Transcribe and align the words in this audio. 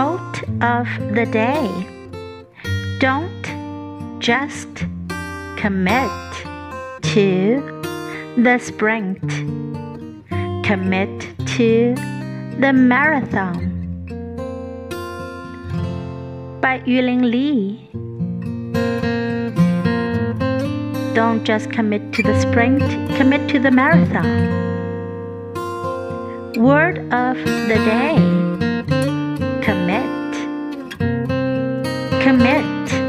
Quote 0.00 0.40
of 0.62 0.86
the 1.14 1.26
day 1.26 1.68
Don't 3.00 3.44
just 4.18 4.86
commit 5.58 6.10
to 7.12 7.60
the 8.38 8.56
sprint, 8.56 9.20
commit 10.64 11.12
to 11.48 11.94
the 12.58 12.72
marathon. 12.72 13.58
By 16.62 16.80
Yuling 16.86 17.24
Li. 17.34 17.90
Don't 21.14 21.44
just 21.44 21.70
commit 21.70 22.14
to 22.14 22.22
the 22.22 22.40
sprint, 22.40 22.80
commit 23.18 23.50
to 23.50 23.58
the 23.58 23.70
marathon. 23.70 24.48
Word 26.56 27.00
of 27.12 27.36
the 27.68 27.78
day 27.84 28.29
commit. 32.20 32.99